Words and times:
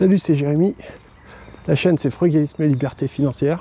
Salut, 0.00 0.16
c'est 0.16 0.34
Jérémy. 0.34 0.74
La 1.66 1.74
chaîne 1.74 1.98
c'est 1.98 2.08
Frugalisme 2.08 2.62
et 2.62 2.68
Liberté 2.68 3.06
Financière. 3.06 3.60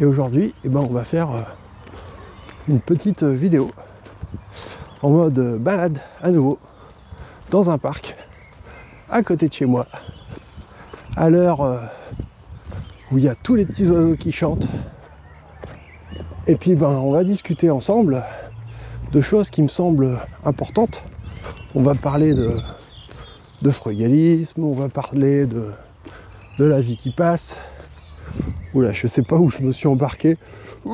Et 0.00 0.04
aujourd'hui, 0.04 0.54
eh 0.64 0.68
ben, 0.68 0.84
on 0.88 0.92
va 0.92 1.02
faire 1.02 1.32
euh, 1.32 1.42
une 2.68 2.78
petite 2.78 3.24
euh, 3.24 3.32
vidéo 3.32 3.72
en 5.02 5.10
mode 5.10 5.36
euh, 5.40 5.58
balade 5.58 5.98
à 6.22 6.30
nouveau 6.30 6.60
dans 7.50 7.72
un 7.72 7.76
parc 7.76 8.14
à 9.10 9.24
côté 9.24 9.48
de 9.48 9.52
chez 9.52 9.66
moi. 9.66 9.88
À 11.16 11.28
l'heure 11.28 11.90
où 13.10 13.18
il 13.18 13.24
y 13.24 13.28
a 13.28 13.34
tous 13.34 13.56
les 13.56 13.66
petits 13.66 13.90
oiseaux 13.90 14.14
qui 14.14 14.30
chantent. 14.30 14.68
Et 16.46 16.54
puis 16.54 16.76
ben, 16.76 16.86
on 16.86 17.10
va 17.10 17.24
discuter 17.24 17.68
ensemble 17.68 18.22
de 19.10 19.20
choses 19.20 19.50
qui 19.50 19.62
me 19.62 19.68
semblent 19.68 20.20
importantes. 20.44 21.02
On 21.74 21.82
va 21.82 21.96
parler 21.96 22.32
de 22.32 22.52
de 23.62 23.70
frugalisme, 23.70 24.64
on 24.64 24.72
va 24.72 24.88
parler 24.88 25.46
de, 25.46 25.70
de 26.58 26.64
la 26.64 26.80
vie 26.80 26.96
qui 26.96 27.10
passe. 27.10 27.58
Oula, 28.74 28.92
je 28.92 29.06
sais 29.06 29.22
pas 29.22 29.36
où 29.36 29.50
je 29.50 29.60
me 29.60 29.70
suis 29.70 29.88
embarqué. 29.88 30.36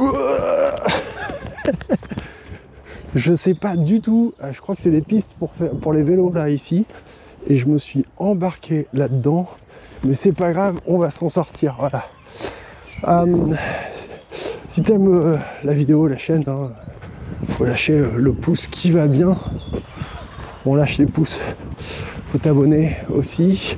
je 3.15 3.34
sais 3.34 3.55
pas 3.55 3.77
du 3.77 4.01
tout. 4.01 4.34
Ah, 4.41 4.53
je 4.53 4.61
crois 4.61 4.75
que 4.75 4.80
c'est 4.80 4.91
des 4.91 5.03
pistes 5.03 5.34
pour, 5.39 5.53
faire, 5.53 5.70
pour 5.70 5.93
les 5.93 6.03
vélos 6.03 6.33
là 6.33 6.48
ici. 6.48 6.87
Et 7.48 7.56
je 7.56 7.67
me 7.67 7.79
suis 7.79 8.05
embarqué 8.19 8.87
là-dedans. 8.92 9.48
Mais 10.05 10.15
c'est 10.15 10.33
pas 10.33 10.53
grave, 10.53 10.79
on 10.87 10.98
va 10.98 11.11
s'en 11.11 11.29
sortir. 11.29 11.77
Voilà. 11.79 12.06
Euh, 13.09 13.55
si 14.69 14.83
tu 14.83 14.92
aimes 14.92 15.09
euh, 15.09 15.37
la 15.65 15.75
vidéo, 15.75 16.06
la 16.06 16.17
chaîne, 16.17 16.45
hein, 16.47 16.73
faut 17.48 17.65
lâcher 17.65 17.95
euh, 17.95 18.12
le 18.17 18.33
pouce 18.33 18.67
qui 18.67 18.91
va 18.91 19.06
bien. 19.06 19.37
On 20.65 20.75
lâche 20.75 20.98
les 20.98 21.06
pouces 21.06 21.41
faut 22.32 22.38
t'abonner 22.38 22.97
aussi. 23.14 23.77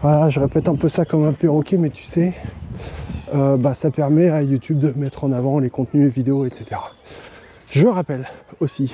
Voilà, 0.00 0.30
je 0.30 0.40
répète 0.40 0.68
un 0.68 0.74
peu 0.74 0.88
ça 0.88 1.04
comme 1.04 1.24
un 1.24 1.32
perroquet, 1.32 1.76
mais 1.76 1.90
tu 1.90 2.02
sais, 2.02 2.34
euh, 3.32 3.56
bah, 3.56 3.72
ça 3.72 3.92
permet 3.92 4.30
à 4.30 4.42
YouTube 4.42 4.80
de 4.80 4.92
mettre 4.96 5.22
en 5.22 5.30
avant 5.30 5.60
les 5.60 5.70
contenus 5.70 6.12
vidéos, 6.12 6.44
etc. 6.44 6.80
Je 7.70 7.86
rappelle 7.86 8.28
aussi, 8.58 8.92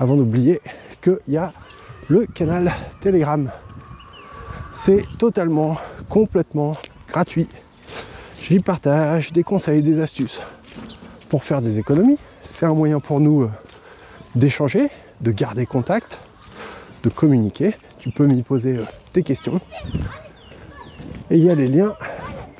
avant 0.00 0.16
d'oublier, 0.16 0.60
qu'il 1.00 1.20
y 1.28 1.36
a 1.36 1.52
le 2.08 2.26
canal 2.26 2.72
Telegram. 3.00 3.48
C'est 4.72 5.04
totalement, 5.16 5.76
complètement 6.08 6.72
gratuit. 7.06 7.46
J'y 8.42 8.58
partage 8.58 9.32
des 9.32 9.44
conseils, 9.44 9.82
des 9.82 10.00
astuces 10.00 10.42
pour 11.30 11.44
faire 11.44 11.62
des 11.62 11.78
économies. 11.78 12.18
C'est 12.44 12.66
un 12.66 12.74
moyen 12.74 12.98
pour 12.98 13.20
nous 13.20 13.42
euh, 13.42 13.50
d'échanger, 14.34 14.88
de 15.20 15.30
garder 15.30 15.66
contact, 15.66 16.18
de 17.06 17.10
communiquer. 17.10 17.74
Tu 17.98 18.10
peux 18.10 18.26
m'y 18.26 18.42
poser 18.42 18.78
euh, 18.78 18.84
tes 19.12 19.22
questions. 19.22 19.60
Et 21.30 21.38
il 21.38 21.44
y 21.44 21.50
a 21.50 21.54
les 21.54 21.68
liens 21.68 21.94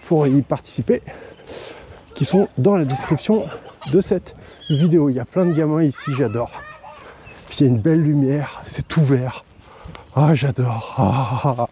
pour 0.07 0.27
y 0.27 0.41
participer 0.43 1.03
qui 2.15 2.25
sont 2.25 2.49
dans 2.57 2.77
la 2.77 2.85
description 2.85 3.47
de 3.93 4.01
cette 4.01 4.37
vidéo. 4.71 5.11
Il 5.11 5.17
y 5.17 5.21
a 5.21 5.25
plein 5.25 5.47
de 5.47 5.53
gamins 5.53 5.83
ici, 5.83 6.13
j'adore. 6.17 6.51
Puis 7.49 7.59
il 7.61 7.63
y 7.65 7.67
a 7.67 7.73
une 7.73 7.81
belle 7.81 8.03
lumière, 8.03 8.63
c'est 8.65 8.87
tout 8.87 9.03
vert. 9.03 9.45
Ah, 10.15 10.35
j'adore. 10.35 10.95
Ah. 10.97 11.67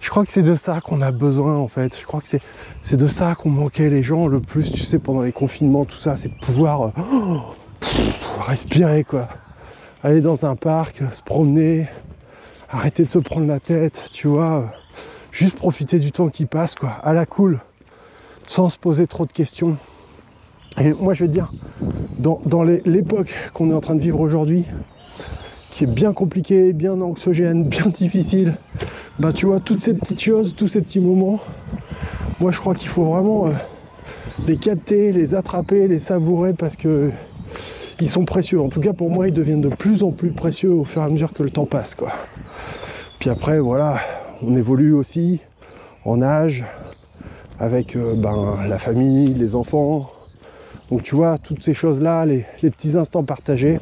Je 0.00 0.10
crois 0.10 0.24
que 0.24 0.30
c'est 0.30 0.42
de 0.42 0.54
ça 0.54 0.80
qu'on 0.80 1.00
a 1.00 1.10
besoin 1.10 1.56
en 1.56 1.68
fait. 1.68 1.98
Je 1.98 2.06
crois 2.06 2.20
que 2.20 2.28
c'est 2.28 2.96
de 2.96 3.08
ça 3.08 3.34
qu'on 3.34 3.50
manquait 3.50 3.90
les 3.90 4.02
gens 4.02 4.28
le 4.28 4.40
plus, 4.40 4.70
tu 4.70 4.84
sais, 4.84 4.98
pendant 4.98 5.22
les 5.22 5.32
confinements, 5.32 5.84
tout 5.84 5.98
ça, 5.98 6.16
c'est 6.16 6.28
de 6.28 6.38
pouvoir 6.38 6.82
euh, 6.82 7.38
respirer 8.46 9.02
quoi 9.04 9.28
aller 10.06 10.20
dans 10.20 10.46
un 10.46 10.54
parc, 10.54 11.02
se 11.12 11.20
promener, 11.20 11.88
arrêter 12.70 13.04
de 13.04 13.10
se 13.10 13.18
prendre 13.18 13.48
la 13.48 13.58
tête, 13.58 14.08
tu 14.12 14.28
vois, 14.28 14.70
juste 15.32 15.56
profiter 15.56 15.98
du 15.98 16.12
temps 16.12 16.28
qui 16.28 16.46
passe, 16.46 16.76
quoi, 16.76 16.90
à 17.02 17.12
la 17.12 17.26
cool, 17.26 17.58
sans 18.44 18.68
se 18.68 18.78
poser 18.78 19.08
trop 19.08 19.26
de 19.26 19.32
questions. 19.32 19.76
Et 20.80 20.92
moi, 20.92 21.12
je 21.12 21.24
vais 21.24 21.26
te 21.26 21.32
dire, 21.32 21.52
dans, 22.20 22.62
l'époque 22.62 23.34
qu'on 23.52 23.70
est 23.70 23.74
en 23.74 23.80
train 23.80 23.96
de 23.96 24.00
vivre 24.00 24.20
aujourd'hui, 24.20 24.64
qui 25.70 25.82
est 25.82 25.88
bien 25.88 26.12
compliqué, 26.12 26.72
bien 26.72 27.00
anxiogène, 27.00 27.64
bien 27.68 27.86
difficile, 27.86 28.58
bah 29.18 29.32
tu 29.32 29.46
vois, 29.46 29.58
toutes 29.58 29.80
ces 29.80 29.94
petites 29.94 30.22
choses, 30.22 30.54
tous 30.54 30.68
ces 30.68 30.82
petits 30.82 31.00
moments, 31.00 31.40
moi 32.38 32.52
je 32.52 32.60
crois 32.60 32.76
qu'il 32.76 32.88
faut 32.88 33.06
vraiment 33.06 33.48
euh, 33.48 33.52
les 34.46 34.56
capter, 34.56 35.10
les 35.10 35.34
attraper, 35.34 35.88
les 35.88 35.98
savourer 35.98 36.52
parce 36.52 36.76
que 36.76 37.10
ils 38.00 38.08
sont 38.08 38.24
précieux. 38.24 38.60
En 38.60 38.68
tout 38.68 38.80
cas, 38.80 38.92
pour 38.92 39.10
moi, 39.10 39.28
ils 39.28 39.34
deviennent 39.34 39.60
de 39.60 39.68
plus 39.68 40.02
en 40.02 40.10
plus 40.10 40.30
précieux 40.30 40.70
au 40.70 40.84
fur 40.84 41.02
et 41.02 41.04
à 41.04 41.08
mesure 41.08 41.32
que 41.32 41.42
le 41.42 41.50
temps 41.50 41.66
passe. 41.66 41.94
Quoi. 41.94 42.12
Puis 43.18 43.30
après, 43.30 43.58
voilà, 43.58 44.00
on 44.42 44.54
évolue 44.56 44.92
aussi 44.92 45.40
en 46.04 46.22
âge, 46.22 46.64
avec 47.58 47.96
euh, 47.96 48.14
ben, 48.14 48.58
la 48.68 48.78
famille, 48.78 49.34
les 49.34 49.56
enfants. 49.56 50.10
Donc 50.90 51.02
tu 51.02 51.14
vois, 51.14 51.38
toutes 51.38 51.64
ces 51.64 51.74
choses-là, 51.74 52.24
les, 52.26 52.46
petits 52.60 52.96
instants 52.96 53.24
partagés, 53.24 53.80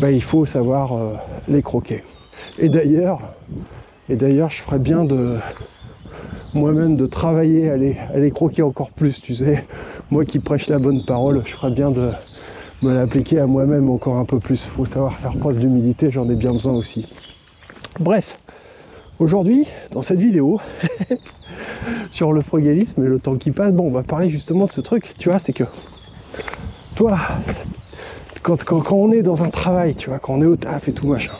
ben, 0.00 0.10
il 0.10 0.22
faut 0.22 0.44
savoir 0.44 0.92
euh, 0.92 1.14
les 1.48 1.62
croquer. 1.62 2.02
Et 2.58 2.68
d'ailleurs, 2.68 3.20
et 4.08 4.16
d'ailleurs, 4.16 4.50
je 4.50 4.60
ferais 4.60 4.78
bien 4.78 5.04
de 5.04 5.38
moi-même 6.52 6.96
de 6.96 7.06
travailler 7.06 7.70
à 7.70 7.76
les, 7.76 7.96
à 8.12 8.18
les 8.18 8.30
croquer 8.30 8.62
encore 8.62 8.90
plus, 8.90 9.22
tu 9.22 9.34
sais. 9.34 9.64
Moi 10.10 10.24
qui 10.24 10.40
prêche 10.40 10.68
la 10.68 10.78
bonne 10.78 11.04
parole, 11.04 11.42
je 11.44 11.52
ferais 11.52 11.70
bien 11.70 11.90
de, 11.90 12.10
l'appliquer 12.92 13.40
à 13.40 13.46
moi-même 13.46 13.90
encore 13.90 14.16
un 14.16 14.24
peu 14.24 14.38
plus. 14.38 14.64
Il 14.64 14.70
faut 14.70 14.84
savoir 14.84 15.18
faire 15.18 15.36
preuve 15.36 15.58
d'humilité, 15.58 16.10
j'en 16.10 16.28
ai 16.28 16.34
bien 16.34 16.52
besoin 16.52 16.72
aussi. 16.74 17.06
Bref, 18.00 18.38
aujourd'hui, 19.18 19.66
dans 19.92 20.02
cette 20.02 20.18
vidéo, 20.18 20.60
sur 22.10 22.32
le 22.32 22.42
frugalisme 22.42 23.04
et 23.04 23.08
le 23.08 23.18
temps 23.18 23.36
qui 23.36 23.50
passe, 23.50 23.72
bon, 23.72 23.86
on 23.86 23.90
va 23.90 24.02
parler 24.02 24.30
justement 24.30 24.64
de 24.64 24.72
ce 24.72 24.80
truc, 24.80 25.14
tu 25.18 25.28
vois, 25.28 25.38
c'est 25.38 25.52
que 25.52 25.64
toi, 26.94 27.18
quand, 28.42 28.64
quand, 28.64 28.92
on 28.92 29.10
est 29.12 29.22
dans 29.22 29.42
un 29.42 29.50
travail, 29.50 29.94
tu 29.94 30.10
vois, 30.10 30.18
quand 30.18 30.34
on 30.34 30.42
est 30.42 30.46
au 30.46 30.56
taf 30.56 30.88
et 30.88 30.92
tout 30.92 31.06
machin, 31.06 31.32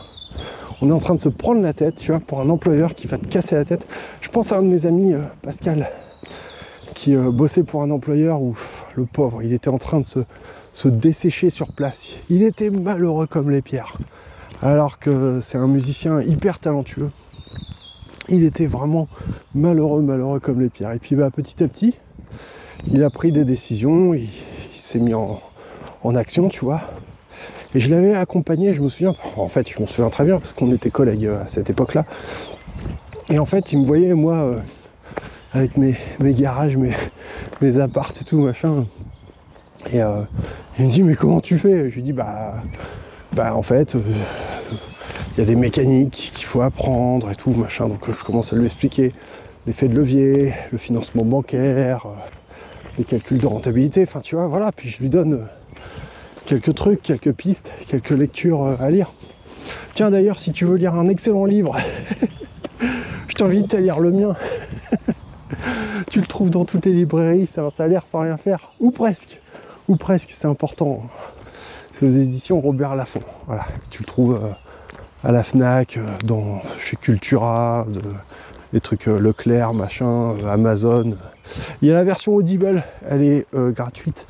on 0.81 0.89
est 0.89 0.91
en 0.91 0.99
train 0.99 1.15
de 1.15 1.19
se 1.19 1.29
prendre 1.29 1.61
la 1.61 1.73
tête, 1.73 1.95
tu 1.95 2.11
vois, 2.11 2.19
pour 2.19 2.41
un 2.41 2.49
employeur 2.49 2.95
qui 2.95 3.07
va 3.07 3.17
te 3.17 3.27
casser 3.27 3.55
la 3.55 3.65
tête. 3.65 3.87
Je 4.21 4.29
pense 4.29 4.51
à 4.51 4.57
un 4.57 4.61
de 4.61 4.67
mes 4.67 4.85
amis, 4.85 5.13
euh, 5.13 5.19
Pascal, 5.41 5.89
qui 6.95 7.15
euh, 7.15 7.29
bossait 7.29 7.61
pour 7.61 7.83
un 7.83 7.91
employeur 7.91 8.41
où 8.41 8.55
le 8.95 9.05
pauvre, 9.05 9.43
il 9.43 9.53
était 9.53 9.69
en 9.69 9.77
train 9.77 9.99
de 9.99 10.05
se 10.73 10.87
dessécher 10.87 11.51
sur 11.51 11.71
place. 11.71 12.07
Il 12.29 12.41
était 12.41 12.71
malheureux 12.71 13.27
comme 13.27 13.51
les 13.51 13.61
pierres. 13.61 13.97
Alors 14.63 14.97
que 14.97 15.41
c'est 15.41 15.59
un 15.59 15.67
musicien 15.67 16.21
hyper 16.21 16.57
talentueux. 16.57 17.11
Il 18.29 18.43
était 18.43 18.65
vraiment 18.65 19.07
malheureux, 19.53 20.01
malheureux 20.01 20.39
comme 20.39 20.61
les 20.61 20.69
pierres. 20.69 20.93
Et 20.93 20.99
puis 20.99 21.15
bah, 21.15 21.29
petit 21.29 21.63
à 21.63 21.67
petit, 21.67 21.93
il 22.91 23.03
a 23.03 23.09
pris 23.09 23.31
des 23.31 23.45
décisions, 23.45 24.13
il, 24.13 24.29
s'est 24.75 24.99
mis 24.99 25.13
en, 25.13 25.41
action, 26.15 26.49
tu 26.49 26.63
vois. 26.63 26.81
Et 27.73 27.79
je 27.79 27.89
l'avais 27.93 28.13
accompagné, 28.13 28.73
je 28.73 28.81
me 28.81 28.89
souviens, 28.89 29.15
en 29.35 29.47
fait 29.47 29.69
je 29.69 29.79
m'en 29.79 29.87
souviens 29.87 30.09
très 30.09 30.23
bien 30.23 30.39
parce 30.39 30.53
qu'on 30.53 30.71
était 30.71 30.91
collègues 30.91 31.27
à 31.27 31.47
cette 31.47 31.69
époque-là. 31.69 32.05
Et 33.29 33.39
en 33.39 33.45
fait 33.45 33.71
il 33.71 33.79
me 33.79 33.85
voyait 33.85 34.13
moi 34.13 34.35
euh, 34.35 34.59
avec 35.55 35.77
mes, 35.77 35.95
garages, 36.33 36.75
mes, 36.75 36.91
mes 37.61 37.79
apparts 37.79 38.11
et 38.19 38.25
tout 38.25 38.41
machin, 38.41 38.85
et 39.93 40.01
euh, 40.01 40.21
il 40.77 40.85
me 40.85 40.91
dit 40.91 41.01
mais 41.01 41.15
comment 41.15 41.39
tu 41.39 41.57
fais? 41.57 41.89
Je 41.89 41.95
lui 41.95 42.03
dis 42.03 42.11
bah, 42.11 42.55
bah 43.31 43.55
en 43.55 43.61
fait, 43.61 43.95
euh, 43.95 44.01
il 45.31 45.39
y 45.39 45.41
a 45.41 45.45
des 45.45 45.55
mécaniques 45.55 46.33
qu'il 46.35 46.45
faut 46.45 46.61
apprendre 46.61 47.31
et 47.31 47.35
tout, 47.35 47.51
machin. 47.51 47.87
Donc 47.87 48.01
je 48.11 48.23
commence 48.25 48.51
à 48.51 48.57
lui 48.57 48.65
expliquer 48.65 49.13
l'effet 49.65 49.87
de 49.87 49.95
levier, 49.95 50.53
le 50.73 50.77
financement 50.77 51.23
bancaire, 51.23 52.05
euh, 52.05 52.09
les 52.97 53.05
calculs 53.05 53.39
de 53.39 53.47
rentabilité, 53.47 54.03
enfin 54.03 54.19
tu 54.19 54.35
vois, 54.35 54.47
voilà, 54.47 54.73
puis 54.73 54.89
je 54.89 55.01
lui 55.01 55.09
donne 55.09 55.47
quelques 56.45 56.75
trucs, 56.75 57.01
quelques 57.01 57.31
pistes, 57.31 57.73
quelques 57.87 58.11
lectures 58.11 58.75
à 58.79 58.89
lire. 58.89 59.13
Tiens 59.93 60.11
d'ailleurs, 60.11 60.37
si 60.37 60.51
tu 60.51 60.65
veux 60.65 60.75
lire 60.75 60.95
un 60.95 61.07
excellent 61.07 61.45
livre, 61.45 61.77
je 63.29 63.33
t'invite 63.35 63.73
à 63.73 63.79
lire 63.79 63.99
le 63.99 64.11
mien. 64.11 64.35
tu 66.09 66.19
le 66.19 66.25
trouves 66.25 66.49
dans 66.49 66.65
toutes 66.65 66.85
les 66.85 66.93
librairies, 66.93 67.47
c'est 67.47 67.61
un 67.61 67.69
salaire 67.69 68.05
sans 68.07 68.21
rien 68.21 68.37
faire, 68.37 68.71
ou 68.79 68.91
presque 68.91 69.39
ou 69.87 69.95
presque, 69.97 70.31
c'est 70.31 70.47
important. 70.47 71.03
C'est 71.91 72.05
aux 72.05 72.11
éditions 72.11 72.59
Robert 72.59 72.95
Laffont. 72.95 73.21
Voilà, 73.47 73.65
tu 73.89 74.01
le 74.01 74.05
trouves 74.05 74.39
euh, 74.43 74.49
à 75.23 75.31
la 75.31 75.43
Fnac, 75.43 75.97
euh, 75.97 76.57
chez 76.79 76.97
Cultura, 76.97 77.85
les 78.73 78.81
trucs 78.81 79.07
euh, 79.07 79.19
Leclerc, 79.19 79.73
machin, 79.73 80.35
Amazon. 80.47 81.17
Il 81.81 81.87
y 81.87 81.91
a 81.91 81.93
la 81.93 82.03
version 82.03 82.33
Audible, 82.33 82.83
elle 83.07 83.21
est 83.21 83.45
gratuite. 83.53 84.25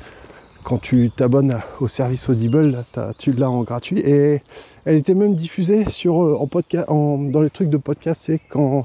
Quand 0.66 0.78
tu 0.78 1.10
t'abonnes 1.14 1.60
au 1.80 1.86
service 1.86 2.28
Audible, 2.28 2.84
tu 3.18 3.30
l'as 3.30 3.48
en 3.48 3.62
gratuit. 3.62 4.00
Et 4.00 4.42
elle 4.84 4.96
était 4.96 5.14
même 5.14 5.36
diffusée 5.36 5.88
sur, 5.88 6.16
en 6.16 6.48
podcast, 6.48 6.88
dans 6.88 7.40
les 7.40 7.50
trucs 7.50 7.70
de 7.70 7.76
podcast, 7.76 8.22
c'est 8.24 8.40
quand 8.48 8.84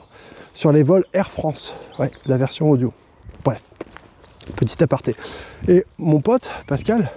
sur 0.53 0.71
les 0.71 0.83
vols 0.83 1.05
Air 1.11 1.31
France. 1.31 1.73
Ouais, 1.97 2.11
la 2.27 2.37
version 2.37 2.69
audio. 2.69 2.93
Bref. 3.43 3.63
Petit 4.57 4.83
aparté. 4.83 5.15
Et 5.67 5.83
mon 5.97 6.21
pote, 6.21 6.51
Pascal, 6.67 7.09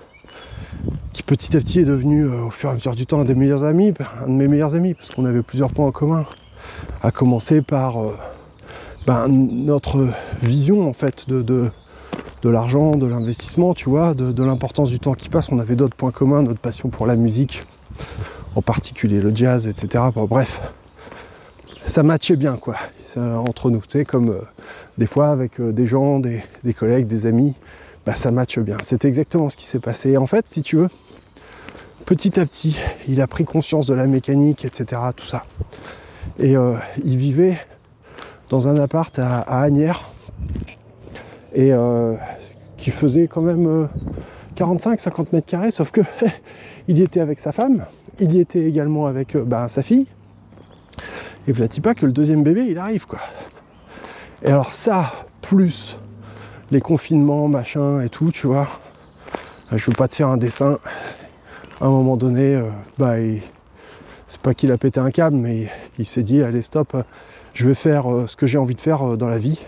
qui 1.12 1.22
petit 1.22 1.54
à 1.58 1.60
petit 1.60 1.80
est 1.80 1.84
devenu 1.84 2.24
euh, 2.24 2.46
au 2.46 2.50
fur 2.50 2.70
et 2.70 2.72
à 2.72 2.74
mesure 2.76 2.94
du 2.94 3.04
temps 3.04 3.20
un 3.20 3.26
des 3.26 3.34
meilleurs 3.34 3.64
amis, 3.64 3.92
un 4.22 4.28
de 4.28 4.32
mes 4.32 4.48
meilleurs 4.48 4.74
amis, 4.74 4.94
parce 4.94 5.10
qu'on 5.10 5.26
avait 5.26 5.42
plusieurs 5.42 5.74
points 5.74 5.88
en 5.88 5.92
commun. 5.92 6.24
À 7.02 7.10
commencer 7.10 7.60
par 7.60 8.02
euh, 8.02 8.16
ben, 9.06 9.28
notre 9.28 10.08
vision 10.40 10.88
en 10.88 10.94
fait 10.94 11.28
de, 11.28 11.70
l'argent, 12.48 12.96
de 12.96 13.06
l'investissement, 13.06 13.74
tu 13.74 13.88
vois, 13.88 14.14
de, 14.14 14.44
l'importance 14.44 14.90
du 14.90 14.98
temps 14.98 15.14
qui 15.14 15.28
passe. 15.28 15.50
On 15.50 15.58
avait 15.58 15.76
d'autres 15.76 15.96
points 15.96 16.10
communs, 16.10 16.42
notre 16.42 16.60
passion 16.60 16.88
pour 16.88 17.06
la 17.06 17.16
musique, 17.16 17.64
en 18.54 18.62
particulier 18.62 19.20
le 19.20 19.34
jazz, 19.34 19.66
etc. 19.66 20.04
bref, 20.28 20.60
ça 21.86 22.02
matchait 22.02 22.36
bien 22.36 22.56
quoi, 22.56 22.76
entre 23.16 23.70
nous, 23.70 23.80
tu 23.80 23.98
sais, 23.98 24.04
comme 24.04 24.30
euh, 24.30 24.40
des 24.98 25.06
fois 25.06 25.28
avec 25.28 25.60
euh, 25.60 25.72
des 25.72 25.86
gens, 25.86 26.18
des, 26.18 26.42
collègues, 26.76 27.06
des 27.06 27.26
amis, 27.26 27.54
bah, 28.06 28.14
ça 28.14 28.30
matche 28.30 28.58
bien. 28.58 28.78
C'est 28.82 29.04
exactement 29.04 29.48
ce 29.48 29.56
qui 29.56 29.66
s'est 29.66 29.80
passé. 29.80 30.16
en 30.16 30.26
fait, 30.26 30.48
si 30.48 30.62
tu 30.62 30.76
veux, 30.76 30.88
petit 32.04 32.40
à 32.40 32.46
petit, 32.46 32.78
il 33.08 33.20
a 33.20 33.26
pris 33.26 33.44
conscience 33.44 33.86
de 33.86 33.94
la 33.94 34.06
mécanique, 34.06 34.64
etc. 34.64 35.00
Tout 35.14 35.26
ça. 35.26 35.44
Et 36.38 36.56
euh, 36.56 36.74
il 37.04 37.16
vivait 37.16 37.58
dans 38.48 38.68
un 38.68 38.76
appart 38.76 39.18
à, 39.18 39.40
Agnières 39.40 40.08
et 41.54 41.70
faisait 42.90 43.28
quand 43.28 43.42
même 43.42 43.88
45-50 44.56 45.20
euh, 45.20 45.24
mètres 45.32 45.46
carrés, 45.46 45.70
sauf 45.70 45.90
que 45.90 46.00
il 46.88 46.98
y 46.98 47.02
était 47.02 47.20
avec 47.20 47.38
sa 47.38 47.52
femme, 47.52 47.84
il 48.20 48.32
y 48.32 48.40
était 48.40 48.64
également 48.64 49.06
avec 49.06 49.36
bah, 49.36 49.68
sa 49.68 49.82
fille. 49.82 50.06
Et 51.46 51.52
voilà 51.52 51.68
pas 51.82 51.94
que 51.94 52.06
le 52.06 52.12
deuxième 52.12 52.42
bébé 52.42 52.66
il 52.68 52.78
arrive 52.78 53.06
quoi. 53.06 53.20
Et 54.42 54.48
alors 54.48 54.72
ça, 54.72 55.12
plus 55.42 55.98
les 56.70 56.80
confinements, 56.80 57.48
machin 57.48 58.00
et 58.00 58.08
tout, 58.08 58.30
tu 58.30 58.46
vois. 58.46 58.68
Je 59.72 59.86
veux 59.86 59.96
pas 59.96 60.08
te 60.08 60.14
faire 60.14 60.28
un 60.28 60.36
dessin, 60.36 60.78
à 61.80 61.86
un 61.86 61.90
moment 61.90 62.16
donné, 62.16 62.54
euh, 62.54 62.68
bah, 62.98 63.14
c'est 64.28 64.40
pas 64.40 64.54
qu'il 64.54 64.72
a 64.72 64.78
pété 64.78 65.00
un 65.00 65.10
câble, 65.10 65.36
mais 65.36 65.68
il, 65.98 66.06
s'est 66.06 66.22
dit 66.22 66.42
allez 66.42 66.62
stop, 66.62 66.96
je 67.54 67.66
vais 67.66 67.74
faire 67.74 68.12
euh, 68.12 68.26
ce 68.26 68.36
que 68.36 68.46
j'ai 68.46 68.58
envie 68.58 68.74
de 68.74 68.80
faire 68.80 69.02
euh, 69.02 69.16
dans 69.16 69.28
la 69.28 69.38
vie, 69.38 69.64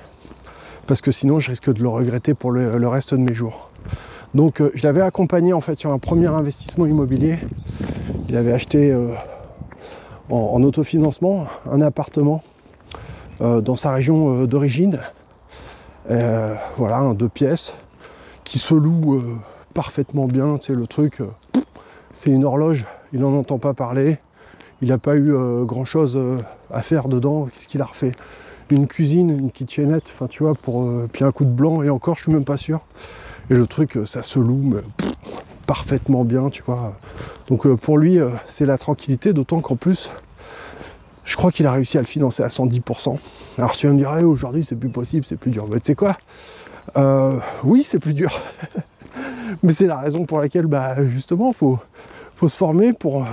parce 0.87 1.01
que 1.01 1.11
sinon 1.11 1.39
je 1.39 1.51
risque 1.51 1.73
de 1.73 1.83
le 1.83 1.89
regretter 1.89 2.35
pour 2.35 2.51
le, 2.51 2.89
reste 2.89 3.15
de 3.15 3.21
mes 3.21 3.35
jours. 3.35 3.71
Donc 4.35 4.63
je 4.75 4.83
l'avais 4.83 5.01
accompagné 5.01 5.53
en 5.53 5.61
fait 5.61 5.79
sur 5.79 5.91
un 5.91 5.99
premier 5.99 6.27
investissement 6.27 6.87
immobilier. 6.87 7.39
Il 8.29 8.37
avait 8.37 8.53
acheté 8.53 8.95
en, 10.29 10.63
autofinancement 10.63 11.47
un 11.71 11.81
appartement 11.81 12.43
dans 13.41 13.77
sa 13.77 13.93
région 13.93 14.45
d'origine. 14.45 15.01
voilà, 16.09 17.15
deux 17.15 17.29
pièces 17.29 17.75
qui 18.45 18.59
se 18.59 18.75
loue 18.75 19.23
parfaitement 19.75 20.27
bien, 20.27 20.59
tu 20.59 20.67
sais, 20.67 20.75
le 20.75 20.87
truc 20.87 21.21
c'est 22.17 22.31
une 22.31 22.47
horloge, 22.47 22.87
il 23.13 23.21
n'en 23.21 23.35
entend 23.35 23.59
pas 23.59 23.75
parler. 23.75 24.17
Il 24.81 24.89
n'a 24.89 24.97
pas 24.97 25.17
eu 25.17 25.35
euh, 25.35 25.65
grand 25.65 25.85
chose 25.85 26.17
euh, 26.17 26.39
à 26.73 26.81
faire 26.81 27.09
dedans. 27.09 27.45
Qu'est-ce 27.45 27.69
qu'il 27.69 27.83
a 27.83 27.85
refait? 27.85 28.13
Une 28.71 28.87
cuisine, 28.89 29.31
une 29.31 29.51
kitchenette, 29.51 30.13
enfin 30.13 30.27
tu 30.27 30.43
vois, 30.43 30.55
pour 30.55 30.83
euh, 30.83 31.09
puis 31.13 31.25
un 31.25 31.33
coup 31.33 31.45
de 31.45 31.51
blanc 31.51 31.83
et 31.83 31.91
encore 31.91 32.17
je 32.17 32.25
suis 32.25 32.33
même 32.33 32.45
pas 32.45 32.57
sûr. 32.57 32.81
Et 33.49 33.55
le 33.55 33.67
truc, 33.67 33.99
ça 34.07 34.25
se 34.25 34.41
loue 34.41 34.75
parfaitement 35.67 36.25
bien, 36.25 36.51
tu 36.51 36.65
vois. 36.65 36.97
Donc 37.49 37.73
pour 37.77 37.97
lui, 37.97 38.19
c'est 38.47 38.67
la 38.67 38.77
tranquillité, 38.77 39.33
d'autant 39.33 39.61
qu'en 39.61 39.77
plus, 39.77 40.11
je 41.25 41.37
crois 41.37 41.53
qu'il 41.53 41.65
a 41.67 41.71
réussi 41.71 41.97
à 41.97 42.01
le 42.01 42.09
financer 42.09 42.43
à 42.43 42.49
110%. 42.49 43.19
Alors 43.59 43.77
tu 43.77 43.87
vas 43.87 43.93
me 43.93 43.99
dire, 43.99 44.11
aujourd'hui 44.25 44.65
c'est 44.65 44.75
plus 44.75 44.89
possible, 44.89 45.25
c'est 45.25 45.37
plus 45.37 45.53
dur. 45.53 45.69
Mais 45.71 45.79
tu 45.79 45.87
sais 45.87 45.95
quoi? 45.95 46.17
Oui, 47.63 47.85
c'est 47.85 48.01
plus 48.01 48.15
dur. 48.15 48.33
Mais 49.63 49.73
c'est 49.73 49.87
la 49.87 49.99
raison 49.99 50.25
pour 50.25 50.41
laquelle, 50.41 50.67
bah, 50.67 51.07
justement, 51.09 51.53
faut, 51.53 51.79
faut 52.35 52.49
se 52.49 52.57
former 52.57 52.93
pour 52.93 53.23
euh, 53.23 53.27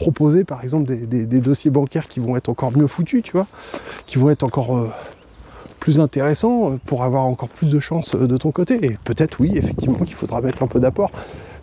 proposer, 0.00 0.44
par 0.44 0.62
exemple, 0.62 0.86
des, 0.86 1.40
dossiers 1.40 1.70
bancaires 1.70 2.08
qui 2.08 2.20
vont 2.20 2.36
être 2.36 2.48
encore 2.48 2.76
mieux 2.76 2.86
foutus, 2.86 3.22
tu 3.22 3.32
vois, 3.32 3.46
qui 4.06 4.18
vont 4.18 4.30
être 4.30 4.42
encore 4.42 4.76
euh, 4.76 4.90
plus 5.78 6.00
intéressants 6.00 6.78
pour 6.86 7.04
avoir 7.04 7.26
encore 7.26 7.50
plus 7.50 7.70
de 7.70 7.78
chances 7.78 8.14
euh, 8.14 8.26
de 8.26 8.36
ton 8.38 8.50
côté. 8.50 8.84
Et 8.84 8.98
peut-être, 9.04 9.40
oui, 9.40 9.52
effectivement, 9.56 9.98
qu'il 9.98 10.14
faudra 10.16 10.40
mettre 10.40 10.62
un 10.62 10.66
peu 10.66 10.80
d'apport. 10.80 11.10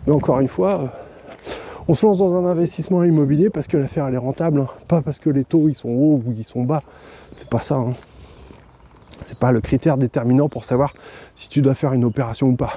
Mais 0.06 0.12
encore 0.12 0.38
une 0.38 0.48
fois, 0.48 0.92
on 1.88 1.94
se 1.94 2.06
lance 2.06 2.18
dans 2.18 2.34
un 2.36 2.46
investissement 2.46 3.02
immobilier 3.02 3.50
parce 3.50 3.66
que 3.66 3.76
l'affaire 3.76 4.06
elle 4.06 4.14
est 4.14 4.18
rentable, 4.18 4.60
hein. 4.60 4.68
pas 4.86 5.02
parce 5.02 5.18
que 5.18 5.30
les 5.30 5.44
taux 5.44 5.68
ils 5.68 5.74
sont 5.74 5.88
hauts 5.88 6.22
ou 6.24 6.34
ils 6.36 6.44
sont 6.44 6.62
bas. 6.62 6.82
C'est 7.34 7.48
pas 7.48 7.60
ça. 7.60 7.76
Hein. 7.76 7.94
C'est 9.24 9.38
pas 9.38 9.52
le 9.52 9.60
critère 9.60 9.96
déterminant 9.96 10.48
pour 10.48 10.64
savoir 10.64 10.94
si 11.34 11.48
tu 11.48 11.60
dois 11.60 11.74
faire 11.74 11.92
une 11.92 12.04
opération 12.04 12.48
ou 12.48 12.56
pas. 12.56 12.74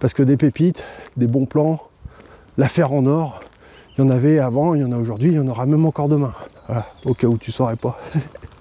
Parce 0.00 0.14
que 0.14 0.22
des 0.22 0.36
pépites, 0.36 0.84
des 1.16 1.26
bons 1.26 1.46
plans, 1.46 1.78
l'affaire 2.58 2.92
en 2.92 3.06
or, 3.06 3.40
il 3.96 4.00
y 4.00 4.06
en 4.06 4.10
avait 4.10 4.38
avant, 4.38 4.74
il 4.74 4.80
y 4.80 4.84
en 4.84 4.92
a 4.92 4.96
aujourd'hui, 4.96 5.30
il 5.30 5.34
y 5.34 5.38
en 5.38 5.48
aura 5.48 5.66
même 5.66 5.84
encore 5.84 6.08
demain. 6.08 6.32
Voilà, 6.66 6.86
au 7.04 7.14
cas 7.14 7.26
où 7.26 7.36
tu 7.36 7.52
saurais 7.52 7.76
pas. 7.76 7.98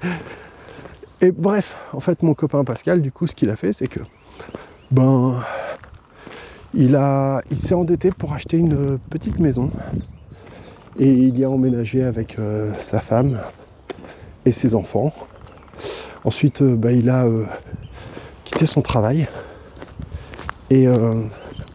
Et 1.22 1.32
bref, 1.32 1.78
en 1.94 2.00
fait, 2.00 2.24
mon 2.24 2.34
copain 2.34 2.64
Pascal, 2.64 3.02
du 3.02 3.12
coup, 3.12 3.28
ce 3.28 3.36
qu'il 3.36 3.50
a 3.50 3.56
fait, 3.56 3.74
c'est 3.74 3.88
que, 3.88 4.00
ben, 4.90 5.40
il, 6.74 6.96
a, 6.96 7.42
il 7.52 7.60
s'est 7.60 7.76
endetté 7.76 8.12
pour 8.12 8.34
acheter 8.34 8.58
une 8.58 8.98
petite 9.10 9.40
maison. 9.40 9.70
Et 11.00 11.12
il 11.12 11.38
y 11.38 11.46
a 11.46 11.50
emménagé 11.50 12.04
avec 12.04 12.38
euh, 12.38 12.74
sa 12.80 13.00
femme 13.00 13.40
et 14.46 14.52
ses 14.52 14.76
enfants. 14.76 15.14
Ensuite, 16.26 16.62
euh, 16.62 16.76
ben, 16.76 16.92
il 16.92 17.10
a 17.10 17.26
euh, 17.26 17.46
quitté 18.44 18.66
son 18.66 18.82
travail 18.82 19.28
et 20.70 20.88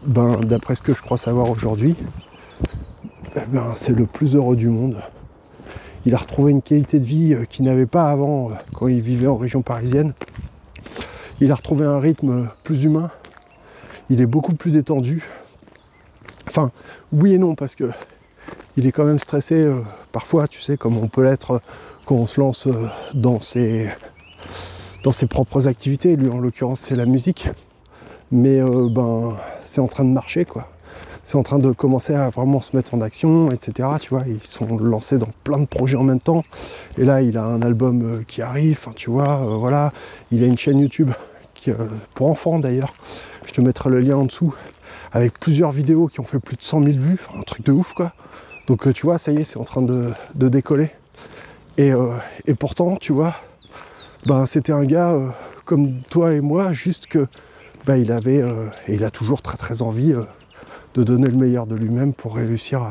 ben, 0.03 0.39
d'après 0.39 0.73
ce 0.73 0.81
que 0.81 0.91
je 0.91 1.03
crois 1.03 1.17
savoir 1.17 1.51
aujourd'hui, 1.51 1.95
ben, 3.49 3.73
c'est 3.75 3.93
le 3.93 4.05
plus 4.05 4.35
heureux 4.35 4.55
du 4.55 4.69
monde. 4.69 4.97
Il 6.05 6.15
a 6.15 6.17
retrouvé 6.17 6.51
une 6.51 6.61
qualité 6.61 6.99
de 6.99 7.05
vie 7.05 7.33
euh, 7.33 7.45
qu'il 7.45 7.65
n'avait 7.65 7.85
pas 7.85 8.09
avant 8.09 8.49
euh, 8.49 8.53
quand 8.73 8.87
il 8.87 9.01
vivait 9.01 9.27
en 9.27 9.35
région 9.35 9.61
parisienne. 9.61 10.13
Il 11.41 11.51
a 11.51 11.55
retrouvé 11.55 11.85
un 11.85 11.99
rythme 11.99 12.49
plus 12.63 12.83
humain. 12.83 13.09
Il 14.09 14.21
est 14.21 14.25
beaucoup 14.25 14.55
plus 14.55 14.71
détendu. 14.71 15.23
Enfin, 16.47 16.71
oui 17.11 17.33
et 17.33 17.37
non, 17.37 17.55
parce 17.55 17.75
que 17.75 17.91
il 18.77 18.85
est 18.85 18.91
quand 18.91 19.05
même 19.05 19.19
stressé 19.19 19.69
parfois, 20.11 20.47
tu 20.47 20.61
sais, 20.61 20.77
comme 20.77 20.97
on 20.97 21.07
peut 21.07 21.23
l'être 21.23 21.61
quand 22.05 22.15
on 22.15 22.25
se 22.25 22.39
lance 22.39 22.67
dans 23.13 23.39
ses, 23.39 23.89
propres 25.29 25.67
activités. 25.67 26.15
Lui, 26.15 26.29
en 26.29 26.39
l'occurrence, 26.39 26.79
c'est 26.79 26.95
la 26.95 27.05
musique 27.05 27.49
mais 28.31 28.59
euh, 28.59 28.87
ben 28.89 29.37
c'est 29.63 29.81
en 29.81 29.87
train 29.87 30.03
de 30.03 30.09
marcher 30.09 30.45
quoi. 30.45 30.69
C'est 31.27 31.37
en 31.37 31.43
train 31.43 31.59
de 31.59 31.73
commencer 31.73 32.15
à 32.15 32.29
vraiment 32.29 32.61
se 32.61 32.73
mettre 32.73 32.93
en 32.93 33.01
action, 33.01 33.51
etc. 33.51 33.89
Tu 33.99 34.11
vois, 34.11 34.23
ils 34.25 34.41
sont 34.47 34.77
lancés 34.77 35.17
dans 35.17 35.27
plein 35.43 35.57
de 35.57 35.65
projets 35.65 35.97
en 35.97 36.03
même 36.03 36.21
temps. 36.21 36.41
Et 36.97 37.03
là, 37.03 37.21
il 37.21 37.37
a 37.37 37.43
un 37.43 37.61
album 37.61 38.01
euh, 38.01 38.23
qui 38.25 38.41
arrive, 38.41 38.87
tu 38.95 39.09
vois, 39.09 39.41
euh, 39.41 39.57
voilà. 39.57 39.91
Il 40.31 40.41
a 40.41 40.47
une 40.47 40.57
chaîne 40.57 40.79
YouTube 40.79 41.11
qui, 41.53 41.71
pour 42.13 42.27
enfants 42.27 42.59
d'ailleurs. 42.59 42.93
Je 43.45 43.51
te 43.51 43.59
mettrai 43.59 43.89
le 43.89 43.99
lien 43.99 44.15
en 44.15 44.23
dessous 44.23 44.55
avec 45.11 45.37
plusieurs 45.37 45.73
vidéos 45.73 46.07
qui 46.07 46.21
ont 46.21 46.23
fait 46.23 46.39
plus 46.39 46.55
de 46.55 46.63
100 46.63 46.83
000 46.83 46.97
vues, 46.97 47.17
un 47.37 47.41
truc 47.41 47.65
de 47.65 47.73
ouf 47.73 47.91
quoi. 47.91 48.13
Donc 48.67 48.93
tu 48.93 49.05
vois, 49.05 49.17
ça 49.17 49.33
y 49.33 49.39
est, 49.39 49.43
c'est 49.43 49.57
en 49.57 49.65
train 49.65 49.81
de, 49.81 50.13
décoller. 50.33 50.91
Et, 51.77 51.91
pourtant, 52.57 52.95
tu 52.95 53.11
vois, 53.11 53.35
ben, 54.27 54.45
c'était 54.45 54.71
un 54.71 54.85
gars 54.85 55.13
comme 55.65 55.99
toi 56.09 56.33
et 56.33 56.39
moi, 56.39 56.71
juste 56.71 57.07
que 57.07 57.27
bah, 57.87 57.97
il 57.97 58.11
avait 58.11 58.41
euh, 58.41 58.67
et 58.87 58.95
il 58.95 59.05
a 59.05 59.11
toujours 59.11 59.41
très 59.41 59.55
très 59.55 59.81
envie 59.81 60.11
euh, 60.11 60.23
de 60.97 61.03
donner 61.03 61.27
le 61.27 61.37
meilleur 61.37 61.67
de 61.67 61.75
lui-même 61.75 62.11
pour 62.11 62.35
réussir 62.35 62.81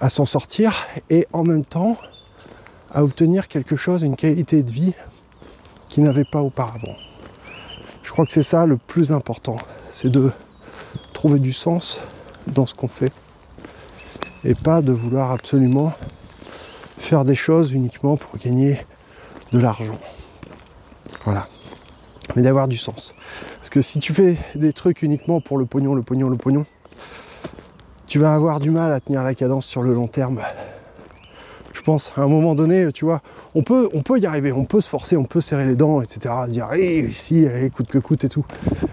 à, 0.00 0.08
s'en 0.08 0.24
sortir 0.24 0.86
et 1.08 1.28
en 1.32 1.44
même 1.44 1.64
temps 1.64 1.96
à 2.92 3.04
obtenir 3.04 3.46
quelque 3.46 3.76
chose, 3.76 4.02
une 4.02 4.16
qualité 4.16 4.64
de 4.64 4.72
vie 4.72 4.92
qu'il 5.88 6.02
n'avait 6.02 6.24
pas 6.24 6.42
auparavant. 6.42 6.96
Je 8.02 8.10
crois 8.10 8.26
que 8.26 8.32
c'est 8.32 8.42
ça 8.42 8.66
le 8.66 8.76
plus 8.76 9.12
important, 9.12 9.56
c'est 9.88 10.10
de 10.10 10.32
trouver 11.12 11.38
du 11.38 11.52
sens 11.52 12.00
dans 12.48 12.66
ce 12.66 12.74
qu'on 12.74 12.88
fait 12.88 13.12
et 14.44 14.56
pas 14.56 14.82
de 14.82 14.92
vouloir 14.92 15.30
absolument 15.30 15.92
faire 16.98 17.24
des 17.24 17.36
choses 17.36 17.72
uniquement 17.72 18.16
pour 18.16 18.36
gagner 18.36 18.84
de 19.52 19.60
l'argent. 19.60 19.98
Voilà. 21.24 21.46
Mais 22.34 22.42
d'avoir 22.42 22.66
du 22.66 22.76
sens. 22.76 23.14
Parce 23.58 23.70
que 23.70 23.80
si 23.80 24.00
tu 24.00 24.12
fais 24.12 24.36
des 24.56 24.72
trucs 24.72 25.02
uniquement 25.02 25.40
pour 25.40 25.56
le 25.56 25.66
pognon, 25.66 25.94
le 25.94 26.02
pognon, 26.02 26.28
le 26.28 26.36
pognon, 26.36 26.66
tu 28.06 28.18
vas 28.18 28.34
avoir 28.34 28.60
du 28.60 28.70
mal 28.70 28.92
à 28.92 29.00
tenir 29.00 29.22
la 29.22 29.34
cadence 29.34 29.66
sur 29.66 29.82
le 29.82 29.92
long 29.92 30.06
terme. 30.06 30.40
Je 31.72 31.82
pense, 31.82 32.12
à 32.16 32.22
un 32.22 32.26
moment 32.26 32.54
donné, 32.54 32.90
tu 32.92 33.04
vois, 33.04 33.20
on 33.54 33.62
peut, 33.62 33.88
y 34.16 34.26
arriver, 34.26 34.52
on 34.52 34.64
peut 34.64 34.80
se 34.80 34.88
forcer, 34.88 35.16
on 35.16 35.24
peut 35.24 35.40
serrer 35.40 35.66
les 35.66 35.74
dents, 35.74 36.00
etc. 36.00 36.34
Dire, 36.48 36.72
hé, 36.72 37.08
si, 37.10 37.46
coûte 37.74 37.88
que 37.88 37.98
coûte 37.98 38.24
et 38.24 38.28
tout. 38.28 38.46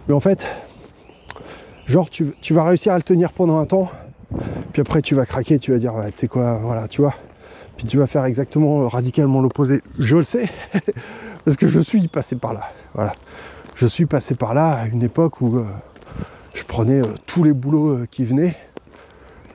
Mais 0.08 0.14
en 0.14 0.20
fait, 0.20 0.48
genre, 1.86 2.10
tu, 2.10 2.34
vas 2.52 2.64
réussir 2.64 2.94
à 2.94 2.98
le 2.98 3.04
tenir 3.04 3.32
pendant 3.32 3.60
un 3.60 3.66
temps, 3.66 3.90
puis 4.74 4.82
après, 4.82 5.02
tu 5.02 5.16
vas 5.16 5.26
craquer, 5.26 5.60
tu 5.60 5.72
vas 5.72 5.78
dire, 5.78 5.94
tu 6.08 6.12
sais 6.16 6.28
quoi, 6.28 6.60
voilà, 6.62 6.88
tu 6.88 7.02
vois. 7.02 7.14
Puis 7.78 7.88
tu 7.88 7.98
vas 7.98 8.08
faire 8.08 8.26
exactement 8.26 8.88
radicalement 8.88 9.42
l'opposé. 9.42 9.82
Je 9.98 10.18
le 10.18 10.24
sais, 10.24 10.50
parce 11.46 11.58
que 11.58 11.68
je 11.68 11.80
suis 11.80 12.08
passé 12.08 12.36
par 12.36 12.54
là. 12.54 12.70
Voilà 12.94 13.14
je 13.76 13.88
suis 13.88 14.06
passé 14.06 14.36
par 14.36 14.54
là 14.54 14.74
à 14.74 14.88
une 14.88 15.04
époque 15.04 15.42
où 15.42 15.58
euh, 15.58 15.66
je 16.54 16.64
prenais 16.64 17.02
euh, 17.02 17.14
tous 17.26 17.44
les 17.44 17.54
boulots 17.54 17.90
euh, 17.90 18.08
qui 18.10 18.24
venaient 18.24 18.56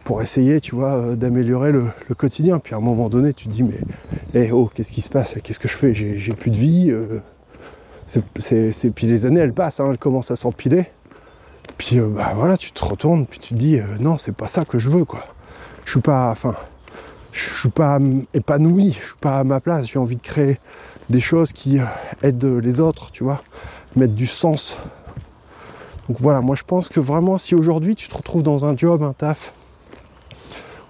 pour 0.09 0.23
essayer, 0.23 0.59
tu 0.63 0.75
vois, 0.75 0.97
euh, 0.97 1.17
d'améliorer 1.17 1.71
le, 1.71 1.85
quotidien. 2.17 2.61
Puis 2.61 2.73
à 2.73 2.79
un 2.79 2.81
moment 2.81 3.11
donné, 3.11 3.35
tu 3.35 3.47
te 3.47 3.53
dis, 3.53 3.63
mais 3.63 3.79
eh 4.33 4.53
oh, 4.53 4.71
qu'est-ce 4.75 4.91
qui 4.91 5.03
se 5.03 5.11
passe? 5.11 5.35
Qu'est-ce 5.45 5.61
que 5.61 5.69
je 5.69 5.77
fais? 5.77 5.93
J'ai 5.93 6.33
plus 6.33 6.51
de 6.51 6.57
vie. 6.57 6.91
euh, 6.91 7.21
c'est, 8.07 8.91
Puis 8.91 9.07
les 9.07 9.27
années, 9.27 9.41
elles 9.41 9.53
passent, 9.53 9.81
hein, 9.81 9.89
elles 9.91 9.99
commencent 9.99 10.31
à 10.31 10.37
s'empiler. 10.37 10.87
Puis 11.77 12.01
euh, 12.01 12.09
bah 12.09 12.33
voilà, 12.35 12.57
tu 12.57 12.73
te 12.73 12.83
retournes, 12.83 13.27
puis 13.27 13.39
tu 13.39 13.53
te 13.53 13.59
dis, 13.59 13.81
non, 14.01 14.17
c'est 14.17 14.33
pas 14.33 14.49
ça 14.49 14.65
que 14.65 14.79
je 14.79 14.89
veux, 14.89 15.05
quoi. 15.05 15.27
Je 15.85 15.91
suis 15.91 16.01
pas, 16.01 16.31
enfin, 16.31 16.55
je 17.33 17.41
suis 17.43 17.69
pas 17.69 17.99
épanoui, 18.33 18.93
je 18.99 19.09
suis 19.09 19.19
pas 19.21 19.41
à 19.41 19.45
ma 19.45 19.61
place. 19.61 19.85
J'ai 19.89 19.99
envie 19.99 20.17
de 20.17 20.23
créer 20.23 20.59
des 21.11 21.21
choses 21.21 21.53
qui 21.53 21.81
aident 22.23 22.61
les 22.63 22.81
autres, 22.81 23.11
tu 23.11 23.25
vois, 23.25 23.43
mettre 23.95 24.15
du 24.15 24.27
sens. 24.27 24.79
Donc 26.09 26.17
voilà, 26.19 26.41
moi 26.41 26.57
je 26.57 26.65
pense 26.65 26.89
que 26.89 26.99
vraiment, 26.99 27.37
si 27.37 27.55
aujourd'hui 27.55 27.95
tu 27.95 28.09
te 28.09 28.17
retrouves 28.17 28.43
dans 28.43 28.65
un 28.65 28.75
job, 28.75 29.03
un 29.03 29.13
taf, 29.13 29.53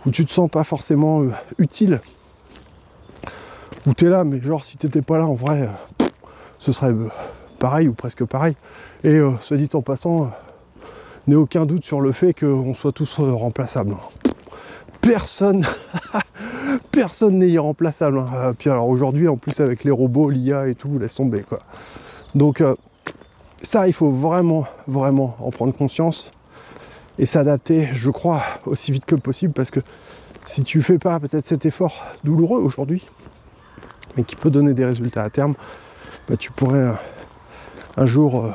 où 0.09 0.11
tu 0.11 0.25
te 0.25 0.33
sens 0.33 0.49
pas 0.49 0.65
forcément 0.65 1.21
euh, 1.21 1.33
utile, 1.59 2.01
où 3.87 3.93
tu 3.93 4.07
es 4.07 4.09
là, 4.09 4.25
mais 4.25 4.41
genre 4.41 4.65
si 4.65 4.79
t'étais 4.79 5.03
pas 5.03 5.19
là 5.19 5.27
en 5.27 5.35
vrai, 5.35 5.69
euh, 6.01 6.07
ce 6.59 6.73
serait 6.73 6.93
euh, 6.93 7.11
pareil 7.59 7.89
ou 7.89 7.93
presque 7.93 8.25
pareil. 8.25 8.57
Et 9.05 9.21
soit 9.43 9.59
dit 9.59 9.69
en 9.75 9.83
passant, 9.83 10.31
n'aie 11.27 11.37
aucun 11.37 11.67
doute 11.67 11.85
sur 11.85 12.01
le 12.01 12.13
fait 12.13 12.33
qu'on 12.33 12.73
soit 12.73 12.91
tous 12.91 13.21
remplaçables. 13.21 13.97
Personne, 15.03 15.67
personne 16.91 17.39
n'est 17.39 17.51
irremplaçable. 17.51 18.19
hein. 18.19 18.55
Puis 18.59 18.71
alors 18.71 18.89
aujourd'hui, 18.89 19.29
en 19.29 19.37
plus 19.37 19.61
avec 19.61 19.85
les 19.85 19.91
robots, 19.91 20.31
l'IA 20.31 20.69
et 20.69 20.75
tout, 20.75 20.99
laisse 20.99 21.15
tomber 21.17 21.43
quoi. 21.43 21.59
Donc 22.35 22.63
ça, 23.63 23.87
il 23.87 23.93
faut 23.93 24.11
vraiment, 24.11 24.67
vraiment 24.87 25.37
en 25.39 25.51
prendre 25.51 25.75
conscience 25.75 26.31
et 27.19 27.27
s'adapter, 27.27 27.89
je 27.93 28.11
crois, 28.11 28.43
aussi 28.67 28.93
vite 28.93 29.05
que 29.05 29.17
possible 29.17 29.53
parce 29.53 29.71
que 29.71 29.81
si 30.47 30.63
tu 30.63 30.83
fais 30.83 30.99
pas 30.99 31.19
peut-être 31.21 31.45
cet 31.45 31.67
effort 31.67 32.05
douloureux 32.25 32.61
aujourd'hui, 32.61 33.07
mais 34.17 34.25
qui 34.25 34.37
peut 34.37 34.51
donner 34.51 34.73
des 34.73 34.85
résultats 34.85 35.23
à 35.23 35.31
terme, 35.31 35.55
bah, 36.29 36.37
tu 36.37 36.53
pourrais 36.53 36.79
euh, 36.79 36.93
un 37.97 38.07
jour 38.07 38.47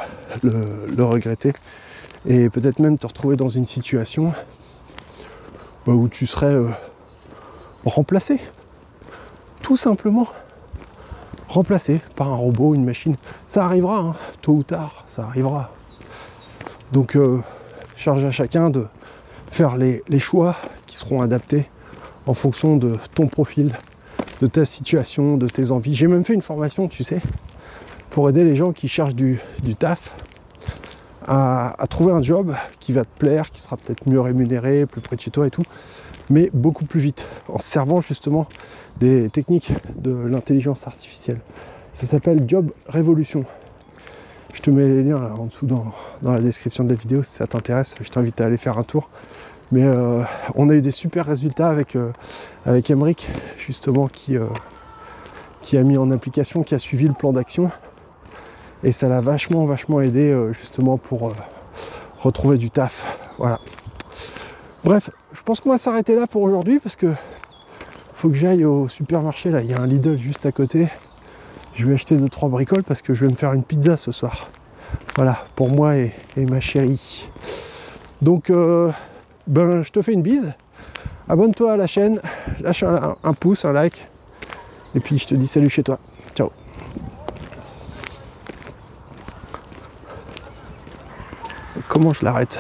euh, 0.44 0.88
le, 0.96 1.04
regretter 1.04 1.54
et 2.26 2.50
peut-être 2.50 2.80
même 2.80 2.98
te 2.98 3.06
retrouver 3.06 3.36
dans 3.36 3.50
une 3.50 3.66
situation 3.66 4.34
bah, 5.86 5.94
où 5.94 6.08
tu 6.08 6.26
serais 6.26 6.54
euh, 6.54 6.70
remplacé, 7.86 8.40
tout 9.62 9.78
simplement 9.78 10.28
remplacé 11.50 12.02
par 12.16 12.30
un 12.30 12.36
robot, 12.36 12.74
une 12.74 12.86
machine. 12.86 13.16
Ça 13.46 13.66
arrivera, 13.66 14.00
hein, 14.00 14.16
tôt 14.42 14.54
ou 14.54 14.64
tard, 14.64 15.06
ça 15.08 15.26
arrivera. 15.26 15.70
Donc, 16.92 17.18
charge 18.04 18.26
à 18.26 18.32
chacun 18.32 18.70
de 18.70 18.86
faire 19.48 19.78
les, 19.78 20.04
choix 20.20 20.58
qui 20.88 20.98
seront 20.98 21.22
adaptés 21.22 21.70
en 22.26 22.34
fonction 22.34 22.76
de 22.76 22.98
ton 23.16 23.28
profil, 23.28 23.72
de 24.42 24.48
ta 24.48 24.66
situation, 24.66 25.38
de 25.38 25.48
tes 25.48 25.72
envies. 25.72 25.96
J'ai 25.96 26.08
même 26.08 26.26
fait 26.26 26.34
une 26.34 26.42
formation, 26.42 26.90
tu 26.90 27.06
sais, 27.06 27.22
pour 28.10 28.30
aider 28.30 28.44
les 28.44 28.58
gens 28.58 28.74
qui 28.74 28.90
cherchent 28.90 29.16
du, 29.16 29.40
taf 29.80 30.16
à, 31.26 31.82
à 31.82 31.88
trouver 31.88 32.12
un 32.12 32.22
job 32.22 32.54
qui 32.82 32.92
va 32.92 33.06
te 33.06 33.20
plaire, 33.20 33.52
qui 33.52 33.62
sera 33.62 33.78
peut-être 33.78 34.06
mieux 34.10 34.20
rémunéré, 34.20 34.86
plus 34.86 35.00
près 35.00 35.16
de 35.16 35.22
chez 35.22 35.32
toi 35.32 35.48
et 35.48 35.52
tout, 35.52 35.64
mais 36.30 36.50
beaucoup 36.54 36.84
plus 36.84 37.00
vite, 37.00 37.30
en 37.48 37.58
se 37.58 37.68
servant 37.68 38.02
justement 38.02 38.48
des 39.00 39.30
techniques 39.30 39.72
de 39.96 40.12
l'intelligence 40.12 40.88
artificielle. 40.88 41.40
Ça 41.94 42.06
s'appelle 42.06 42.44
Job 42.48 42.72
Révolution. 42.88 43.46
Je 44.54 44.62
te 44.62 44.70
mets 44.70 44.88
les 44.88 45.04
liens 45.04 45.34
en 45.38 45.46
dessous 45.46 45.66
dans, 45.66 45.86
la 46.22 46.40
description 46.40 46.84
de 46.84 46.90
la 46.90 46.96
vidéo 46.96 47.24
si 47.24 47.34
ça 47.34 47.48
t'intéresse. 47.48 47.96
Je 48.00 48.10
t'invite 48.10 48.40
à 48.40 48.46
aller 48.46 48.58
faire 48.58 48.78
un 48.78 48.84
tour. 48.84 49.10
Mais 49.72 49.84
euh, 49.84 50.22
on 50.56 50.70
a 50.70 50.76
eu 50.76 50.82
des 50.82 50.92
super 50.92 51.26
résultats 51.26 51.70
avec, 51.70 51.96
euh, 51.96 52.12
Emric, 52.66 53.30
justement, 53.58 54.08
qui, 54.08 54.38
euh, 54.38 54.46
qui 55.62 55.78
a 55.78 55.84
mis 55.84 55.98
en 55.98 56.12
application, 56.12 56.62
qui 56.62 56.76
a 56.76 56.80
suivi 56.80 57.08
le 57.08 57.14
plan 57.14 57.34
d'action. 57.34 57.72
Et 58.84 58.92
ça 58.92 59.10
l'a 59.10 59.22
vachement, 59.22 59.66
vachement 59.66 60.02
aidé 60.02 60.30
euh, 60.30 60.54
justement 60.54 60.98
pour 60.98 61.34
retrouver 62.20 62.58
du 62.58 62.70
taf. 62.70 63.18
Voilà. 63.40 63.60
Bref, 64.84 65.10
je 65.32 65.42
pense 65.42 65.62
qu'on 65.62 65.72
va 65.72 65.78
s'arrêter 65.78 66.16
là 66.16 66.28
pour 66.28 66.44
aujourd'hui 66.44 66.80
parce 66.80 66.96
que 66.96 67.08
faut 68.14 68.30
que 68.30 68.36
j'aille 68.36 68.66
au 68.66 68.88
supermarché. 68.88 69.50
Là, 69.50 69.62
il 69.62 69.72
y 69.72 69.74
a 69.74 69.80
un 69.80 69.88
Lidl 69.88 70.18
juste 70.18 70.46
à 70.46 70.52
côté. 70.52 70.88
Je 71.76 71.88
vais 71.88 71.94
acheter 71.94 72.16
deux 72.16 72.30
trois 72.30 72.50
bricoles 72.50 72.84
parce 72.84 73.02
que 73.02 73.14
je 73.14 73.26
vais 73.26 73.32
me 73.32 73.36
faire 73.36 73.54
une 73.54 73.64
pizza 73.64 73.98
ce 73.98 74.12
soir. 74.12 74.50
Voilà, 75.16 75.44
pour 75.56 75.70
moi 75.70 75.96
et, 75.96 76.12
ma 76.38 76.60
chérie. 76.60 77.28
Donc, 78.22 78.50
euh, 78.50 78.92
ben, 79.48 79.82
je 79.82 79.92
te 79.92 80.02
fais 80.02 80.14
une 80.14 80.22
bise. 80.22 80.54
Abonne-toi 81.28 81.74
à 81.74 81.78
la 81.78 81.88
chaîne, 81.88 82.20
lâche 82.62 82.84
un 82.84 83.34
pouce, 83.34 83.66
un 83.66 83.74
like. 83.74 84.08
Et 84.96 85.00
puis, 85.00 85.18
je 85.18 85.28
te 85.28 85.36
dis 85.36 85.48
salut 85.48 85.70
chez 85.70 85.84
toi. 85.84 86.00
Ciao. 86.36 86.52
Comment 91.88 92.14
je 92.14 92.24
l'arrête? 92.24 92.60